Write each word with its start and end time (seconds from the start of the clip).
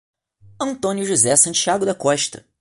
Antônio 0.59 1.05
José 1.05 1.35
Santiago 1.35 1.85
da 1.85 1.93
Costa 1.93 2.43